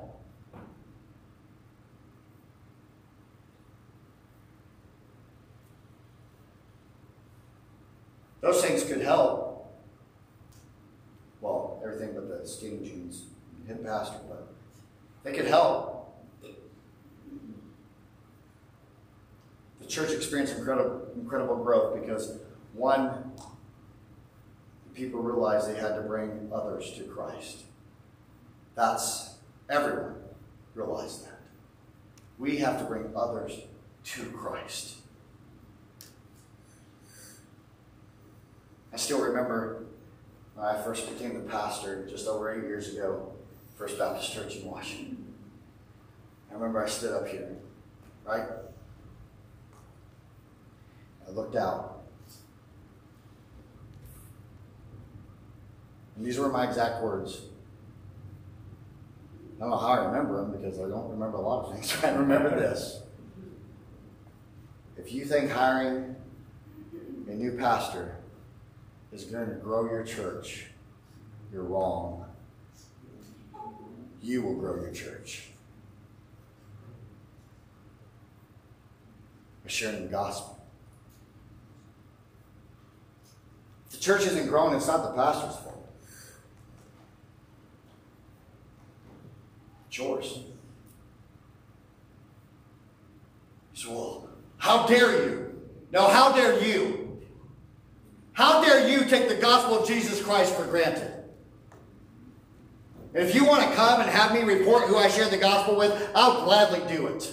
[8.40, 9.68] Those things could help.
[11.40, 13.24] Well, everything but the skinny jeans
[13.66, 14.54] hit pastor, but
[15.24, 15.97] they could help.
[19.88, 22.40] The church experienced incredible, incredible growth because
[22.74, 23.32] one,
[24.92, 27.62] people realized they had to bring others to Christ.
[28.74, 29.36] That's
[29.70, 30.16] everyone
[30.74, 31.40] realized that.
[32.38, 33.62] We have to bring others
[34.04, 34.96] to Christ.
[38.92, 39.86] I still remember
[40.54, 43.32] when I first became the pastor just over eight years ago,
[43.78, 45.32] First Baptist Church in Washington.
[46.50, 47.56] I remember I stood up here,
[48.26, 48.44] right?
[51.28, 52.02] I looked out.
[56.16, 57.42] And these were my exact words.
[59.56, 61.96] I don't know how I remember them because I don't remember a lot of things.
[62.04, 63.02] I remember this.
[64.96, 66.16] If you think hiring
[67.28, 68.16] a new pastor
[69.12, 70.66] is going to grow your church,
[71.52, 72.24] you're wrong.
[74.20, 75.50] You will grow your church.
[79.64, 80.58] By sharing the gospel.
[83.87, 85.68] If the church isn't growing, it's not the pastor's fault.
[89.98, 90.38] yours.
[93.74, 95.60] So, well, how dare you?
[95.92, 97.20] No, how dare you?
[98.32, 101.12] How dare you take the gospel of Jesus Christ for granted?
[103.14, 106.10] If you want to come and have me report who I share the gospel with,
[106.14, 107.30] I'll gladly do it.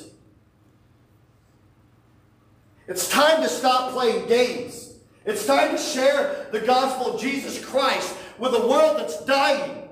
[2.87, 4.84] It's time to stop playing games.
[5.25, 9.89] It's time to share the gospel of Jesus Christ with a world that's dying.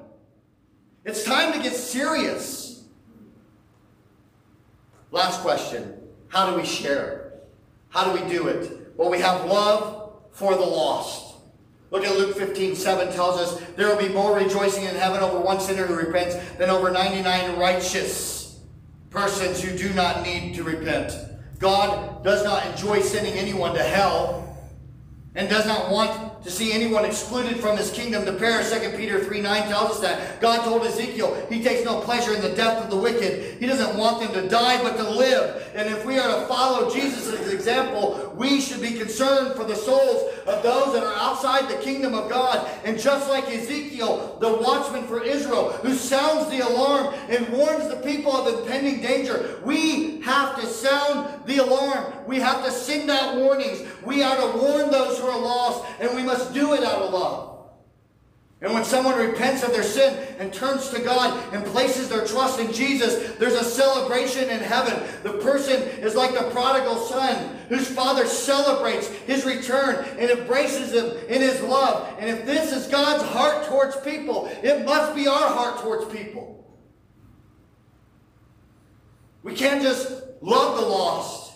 [1.06, 2.84] It's time to get serious.
[5.12, 6.00] Last question.
[6.28, 7.34] How do we share?
[7.90, 8.94] How do we do it?
[8.96, 11.36] Well, we have love for the lost.
[11.92, 15.40] Look at Luke 15, 7 tells us there will be more rejoicing in heaven over
[15.40, 18.60] one sinner who repents than over 99 righteous
[19.12, 21.14] persons who do not need to repent.
[21.60, 24.53] God does not enjoy sending anyone to hell
[25.36, 28.70] and does not want to see anyone excluded from his kingdom to perish.
[28.70, 30.40] 2 Peter 3 9 tells us that.
[30.40, 33.60] God told Ezekiel he takes no pleasure in the death of the wicked.
[33.60, 35.72] He doesn't want them to die, but to live.
[35.76, 40.32] And if we are to follow Jesus' example, we should be concerned for the souls
[40.46, 42.70] of those that are outside the kingdom of God.
[42.84, 47.98] And just like Ezekiel, the watchman for Israel, who sounds the alarm and warns the
[47.98, 52.14] people of impending danger, we have to sound the alarm.
[52.28, 53.84] We have to send out warnings.
[54.04, 57.14] We are to warn those who are lost, and we must do it out of
[57.14, 57.53] love.
[58.64, 62.62] And when someone repents of their sin and turns to God and places their trust
[62.62, 65.04] in Jesus, there's a celebration in heaven.
[65.22, 71.08] The person is like the prodigal son whose father celebrates his return and embraces him
[71.28, 72.16] in his love.
[72.20, 76.66] And if this is God's heart towards people, it must be our heart towards people.
[79.44, 80.10] We can't just
[80.42, 81.52] love the lost.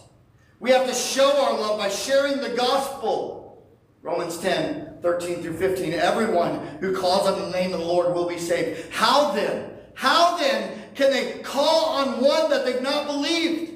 [0.59, 3.65] We have to show our love by sharing the gospel.
[4.01, 5.93] Romans 10 13 through 15.
[5.93, 8.91] Everyone who calls on the name of the Lord will be saved.
[8.91, 9.71] How then?
[9.93, 13.73] How then can they call on one that they've not believed?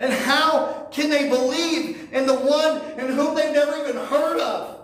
[0.00, 4.78] And how can they believe in the one in whom they've never even heard of?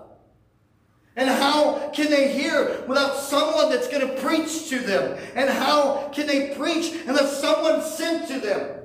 [1.16, 5.16] And how can they hear without someone that's going to preach to them?
[5.36, 8.83] And how can they preach unless someone sent to them?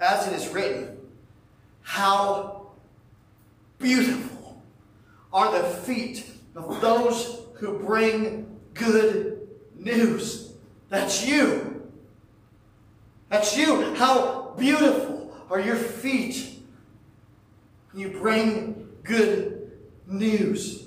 [0.00, 0.98] As it is written,
[1.82, 2.66] how
[3.78, 4.62] beautiful
[5.32, 10.52] are the feet of those who bring good news.
[10.88, 11.90] That's you.
[13.28, 13.94] That's you.
[13.94, 16.58] How beautiful are your feet
[17.92, 19.70] when you bring good
[20.06, 20.84] news.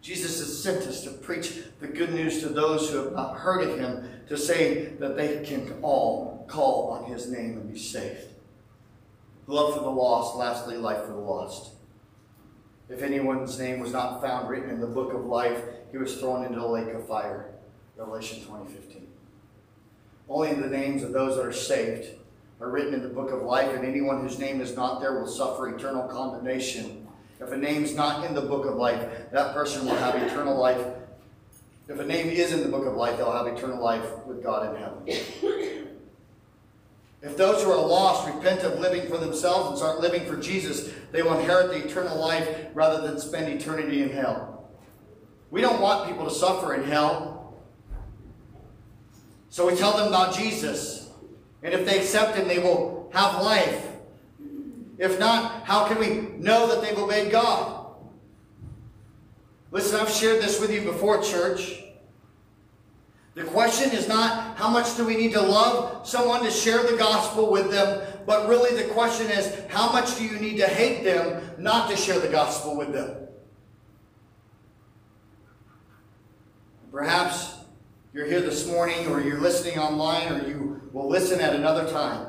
[0.00, 3.68] Jesus has sent us to preach the good news to those who have not heard
[3.68, 8.28] of him, to say that they can all call on his name and be saved.
[9.46, 11.70] Love for the lost, lastly, life for the lost.
[12.88, 16.44] If anyone's name was not found written in the book of life, he was thrown
[16.44, 17.52] into the lake of fire.
[17.96, 19.06] Revelation 20:15.
[20.28, 22.18] Only the names of those that are saved
[22.60, 25.26] are written in the book of life, and anyone whose name is not there will
[25.26, 27.06] suffer eternal condemnation.
[27.40, 30.84] If a name's not in the book of life, that person will have eternal life.
[31.88, 34.74] If a name is in the book of life, they'll have eternal life with God
[34.74, 35.85] in heaven.
[37.22, 40.92] If those who are lost repent of living for themselves and start living for Jesus,
[41.12, 44.70] they will inherit the eternal life rather than spend eternity in hell.
[45.50, 47.54] We don't want people to suffer in hell.
[49.48, 51.10] So we tell them about Jesus.
[51.62, 53.86] And if they accept him, they will have life.
[54.98, 57.86] If not, how can we know that they've obeyed God?
[59.70, 61.82] Listen, I've shared this with you before, church.
[63.36, 66.96] The question is not how much do we need to love someone to share the
[66.96, 71.04] gospel with them, but really the question is how much do you need to hate
[71.04, 73.28] them not to share the gospel with them?
[76.90, 77.56] Perhaps
[78.14, 82.28] you're here this morning or you're listening online or you will listen at another time.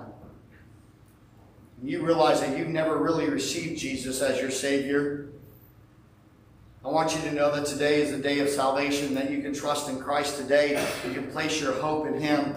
[1.82, 5.26] You realize that you've never really received Jesus as your Savior.
[6.88, 9.54] I want you to know that today is the day of salvation, that you can
[9.54, 10.82] trust in Christ today.
[11.06, 12.56] You can place your hope in Him.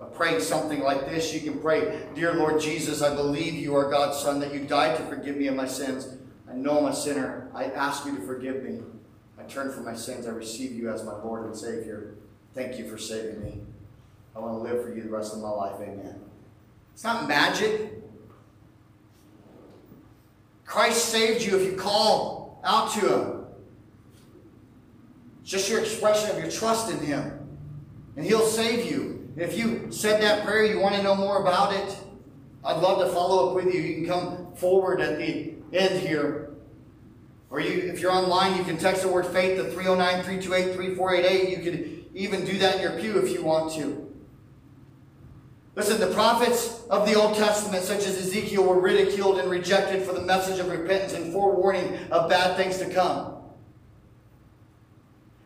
[0.00, 3.88] By praying something like this, you can pray, Dear Lord Jesus, I believe you are
[3.88, 6.16] God's Son, that you died to forgive me of my sins.
[6.50, 7.48] I know I'm a sinner.
[7.54, 8.80] I ask you to forgive me.
[9.38, 10.26] I turn from my sins.
[10.26, 12.16] I receive you as my Lord and Savior.
[12.52, 13.60] Thank you for saving me.
[14.34, 15.76] I want to live for you the rest of my life.
[15.80, 16.20] Amen.
[16.94, 17.92] It's not magic.
[20.64, 23.44] Christ saved you if you call out to Him.
[25.44, 27.48] Just your expression of your trust in Him.
[28.16, 29.32] And He'll save you.
[29.36, 31.96] If you said that prayer, you want to know more about it,
[32.64, 33.80] I'd love to follow up with you.
[33.80, 36.50] You can come forward at the end here.
[37.50, 41.48] Or you, if you're online, you can text the word faith to 309 328 3488.
[41.50, 44.05] You could even do that in your pew if you want to.
[45.76, 50.14] Listen, the prophets of the Old Testament, such as Ezekiel, were ridiculed and rejected for
[50.14, 53.34] the message of repentance and forewarning of bad things to come.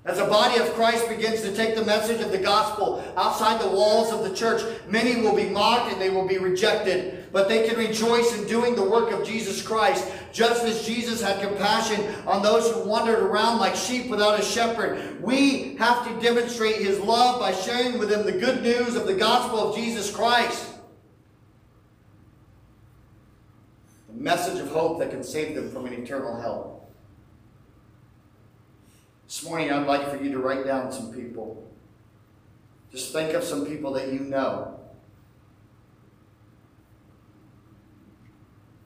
[0.04, 3.68] As the body of Christ begins to take the message of the gospel outside the
[3.68, 7.19] walls of the church, many will be mocked and they will be rejected.
[7.32, 11.40] But they can rejoice in doing the work of Jesus Christ, just as Jesus had
[11.40, 15.22] compassion on those who wandered around like sheep without a shepherd.
[15.22, 19.14] We have to demonstrate his love by sharing with them the good news of the
[19.14, 20.66] gospel of Jesus Christ.
[24.08, 26.88] The message of hope that can save them from an eternal hell.
[29.28, 31.64] This morning, I'd like for you to write down some people.
[32.90, 34.79] Just think of some people that you know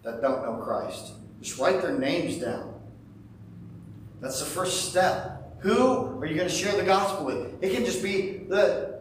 [0.04, 1.14] that don't know Christ.
[1.40, 2.80] Just write their names down.
[4.20, 5.60] That's the first step.
[5.60, 7.62] Who are you going to share the gospel with?
[7.62, 8.94] It can just be the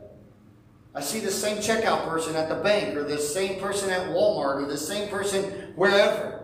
[0.96, 4.64] I see the same checkout person at the bank, or the same person at Walmart,
[4.64, 6.44] or the same person wherever.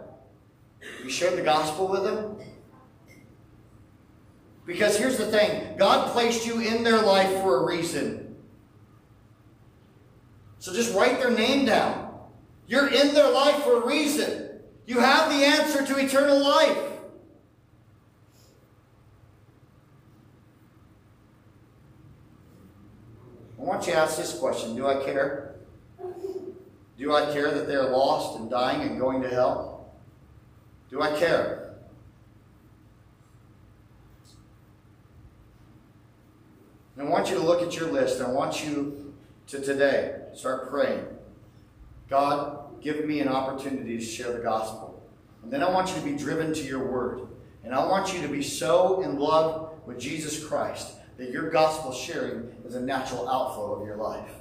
[1.03, 2.38] You share the gospel with them?
[4.66, 8.36] Because here's the thing God placed you in their life for a reason.
[10.57, 12.07] So just write their name down.
[12.68, 14.49] You're in their life for a reason.
[14.90, 16.76] You have the answer to eternal life.
[23.60, 25.54] I want you to ask this question Do I care?
[26.98, 29.94] Do I care that they're lost and dying and going to hell?
[30.90, 31.76] Do I care?
[36.98, 38.22] And I want you to look at your list.
[38.22, 39.14] I want you
[39.50, 41.06] to today start praying.
[42.10, 45.02] God, give me an opportunity to share the gospel.
[45.44, 47.28] And then I want you to be driven to your word.
[47.64, 51.92] And I want you to be so in love with Jesus Christ that your gospel
[51.92, 54.32] sharing is a natural outflow of your life.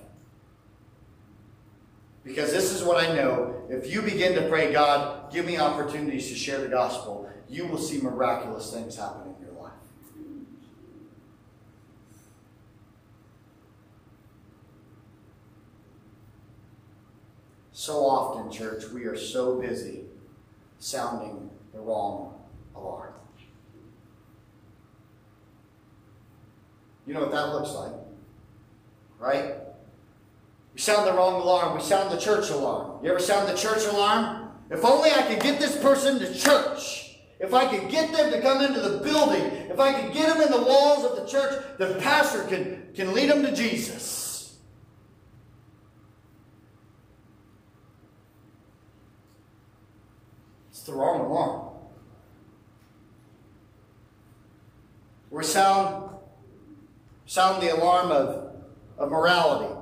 [2.25, 3.63] Because this is what I know.
[3.69, 7.79] If you begin to pray, God, give me opportunities to share the gospel, you will
[7.79, 9.73] see miraculous things happen in your life.
[17.79, 20.01] So often, church, we are so busy
[20.81, 22.35] sounding the wrong
[22.75, 23.13] alarm.
[27.07, 27.93] You know what that looks like,
[29.21, 29.55] right?
[30.75, 31.77] We sound the wrong alarm.
[31.77, 33.05] We sound the church alarm.
[33.05, 34.51] You ever sound the church alarm?
[34.73, 37.17] If only I could get this person to church.
[37.39, 40.43] If I could get them to come into the building, if I could get them
[40.43, 44.29] in the walls of the church, the pastor can, can lead them to Jesus.
[50.79, 51.75] It's the wrong alarm.
[55.39, 56.11] We sound,
[57.27, 58.57] sound the alarm of,
[58.99, 59.73] of morality.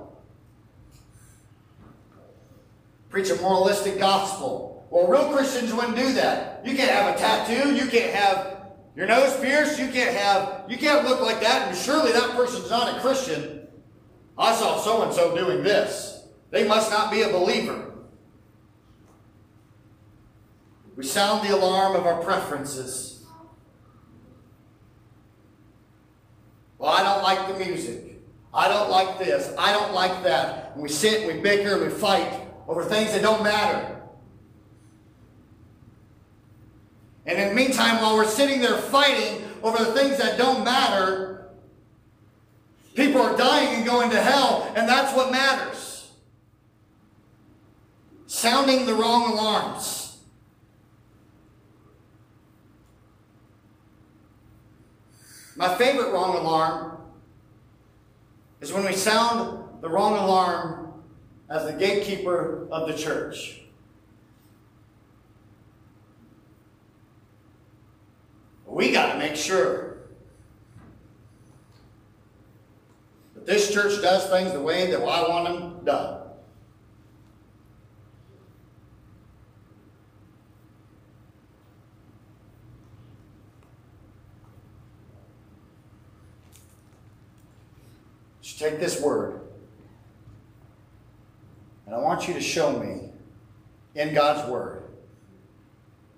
[3.09, 4.87] preach a moralistic gospel.
[4.91, 6.61] Well, real Christians wouldn't do that.
[6.67, 7.75] You can't have a tattoo.
[7.75, 9.79] You can't have your nose pierced.
[9.79, 11.69] You can't have, you can't look like that.
[11.69, 13.67] And surely that person's not a Christian.
[14.37, 16.27] I saw so and so doing this.
[16.51, 17.95] They must not be a believer.
[20.97, 23.16] We sound the alarm of our preferences.
[26.87, 28.23] Well, I don't like the music.
[28.55, 29.53] I don't like this.
[29.59, 30.71] I don't like that.
[30.75, 32.33] And we sit and we bicker and we fight
[32.69, 34.01] over things that don't matter.
[37.27, 41.49] And in the meantime, while we're sitting there fighting over the things that don't matter,
[42.95, 46.13] people are dying and going to hell, and that's what matters.
[48.29, 50.06] Sounding the wrong alarms.
[55.57, 56.99] My favorite wrong alarm
[58.61, 61.03] is when we sound the wrong alarm
[61.49, 63.63] as the gatekeeper of the church.
[68.67, 69.97] We got to make sure
[73.35, 76.26] that this church does things the way that I want them done.
[88.57, 89.47] Take this word
[91.87, 93.11] and I want you to show me
[93.95, 94.83] in God's Word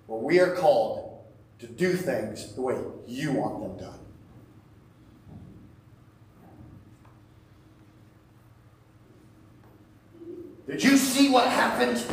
[0.07, 1.23] where we are called
[1.59, 2.75] to do things the way
[3.07, 3.99] you want them done.
[10.67, 12.03] Did you see what happened?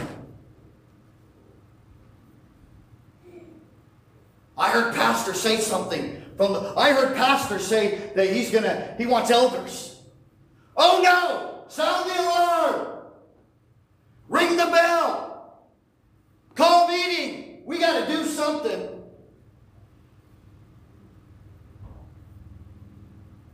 [4.58, 9.04] I heard Pastor say something from the I heard Pastor say that he's gonna he
[9.04, 9.95] wants elders.
[10.76, 11.64] Oh no!
[11.68, 12.96] Sound the alarm!
[14.28, 15.62] Ring the bell.
[16.54, 17.62] Call meeting.
[17.64, 18.88] We got to do something.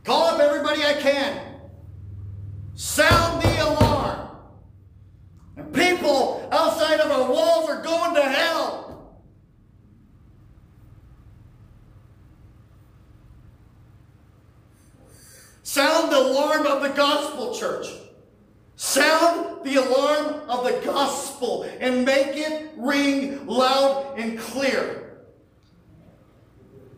[0.05, 1.41] Call up everybody I can.
[2.75, 4.29] Sound the alarm.
[5.57, 8.62] And people outside of our walls are going to hell.
[15.73, 17.87] Sound the alarm of the gospel, church.
[18.77, 25.15] Sound the alarm of the gospel and make it ring loud and clear.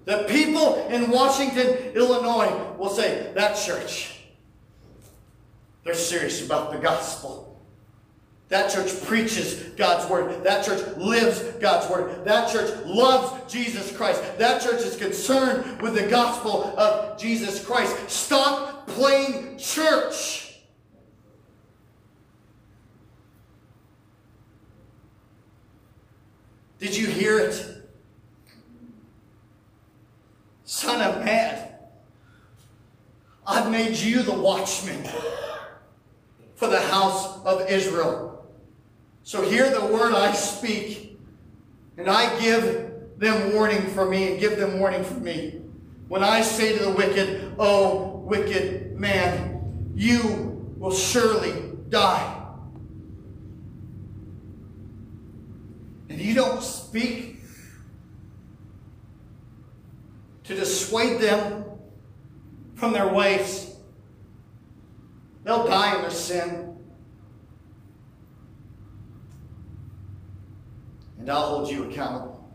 [0.06, 4.18] The people in Washington, Illinois will say, that church,
[5.84, 7.53] they're serious about the gospel.
[8.54, 10.44] That church preaches God's word.
[10.44, 12.24] That church lives God's word.
[12.24, 14.22] That church loves Jesus Christ.
[14.38, 18.08] That church is concerned with the gospel of Jesus Christ.
[18.08, 20.60] Stop playing church.
[26.78, 27.82] Did you hear it?
[30.62, 31.70] Son of man,
[33.44, 35.04] I've made you the watchman
[36.54, 38.33] for the house of Israel.
[39.24, 41.18] So hear the word I speak,
[41.96, 45.62] and I give them warning for me, and give them warning for me.
[46.08, 51.54] When I say to the wicked, Oh, wicked man, you will surely
[51.88, 52.42] die.
[56.10, 57.40] And you don't speak
[60.44, 61.64] to dissuade them
[62.74, 63.74] from their ways.
[65.44, 66.73] They'll die in their sin.
[71.24, 72.54] And I'll hold you accountable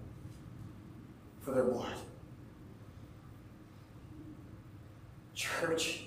[1.42, 1.96] for their blood.
[5.34, 6.04] Church,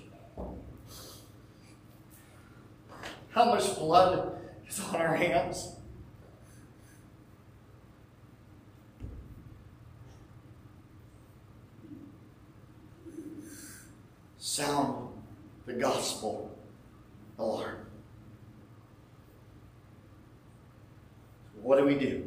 [3.31, 5.75] how much blood is on our hands?
[14.37, 15.09] Sound
[15.65, 16.57] the gospel
[17.37, 17.87] alarm.
[21.61, 22.22] What do we do?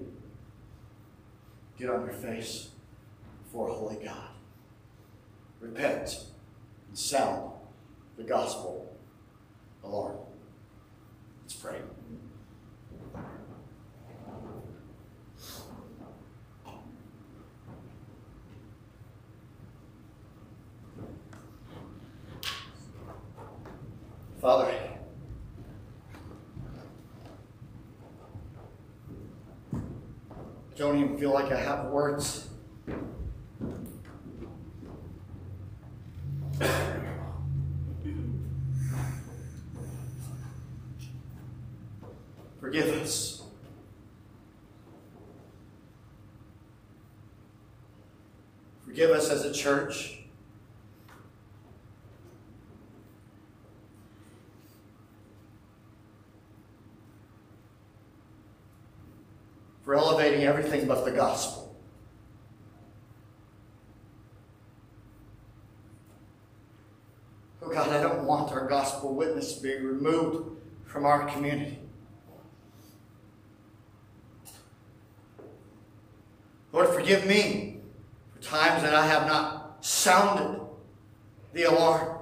[2.26, 2.70] Face
[3.44, 4.30] before a holy God.
[5.60, 6.24] Repent
[6.88, 7.52] and sound
[8.16, 8.92] the gospel
[9.84, 10.16] alarm.
[11.42, 11.76] Let's pray.
[24.40, 24.98] Father, I
[30.74, 32.48] don't feel like I have words.
[42.60, 43.42] Forgive us.
[48.84, 50.18] Forgive us as a church.
[59.84, 60.44] For elevating
[60.86, 61.74] but the gospel.
[67.62, 71.78] Oh God, I don't want our gospel witness to be removed from our community.
[76.72, 77.80] Lord, forgive me
[78.34, 80.60] for times that I have not sounded
[81.52, 82.18] the alarm.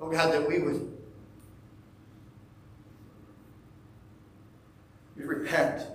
[0.00, 0.93] Oh God, that we would
[5.26, 5.86] repent.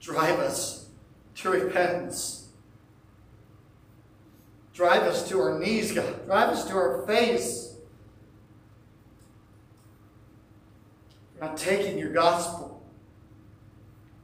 [0.00, 0.88] Drive us
[1.36, 2.48] to repentance.
[4.72, 6.26] Drive us to our knees, God.
[6.26, 7.76] Drive us to our face.
[11.34, 12.82] We're not taking your gospel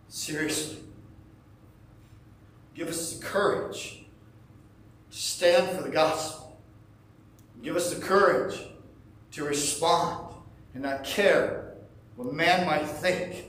[0.08, 0.78] seriously.
[2.74, 4.04] Give us the courage
[5.10, 6.58] to stand for the gospel.
[7.62, 8.60] Give us the courage
[9.32, 10.34] to respond
[10.74, 11.59] and not care
[12.20, 13.46] what man might think.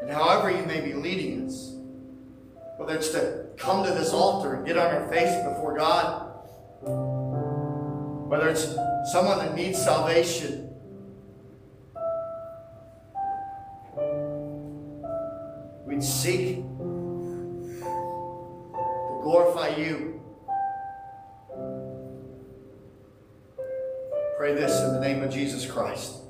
[0.00, 1.74] And however you may be leading us,
[2.76, 6.30] whether it's to come to this altar and get on our face before God,
[8.28, 8.76] whether it's
[9.10, 10.70] someone that needs salvation,
[15.84, 17.82] we'd seek to
[19.22, 20.20] glorify you.
[24.38, 26.23] Pray this in the name of Jesus Christ.